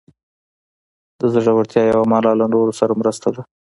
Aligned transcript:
د 1.19 1.21
زړورتیا 1.33 1.81
یوه 1.91 2.05
معنی 2.11 2.31
له 2.39 2.45
نورو 2.53 2.73
سره 2.79 2.93
مرسته 3.01 3.27
ده. 3.35 3.41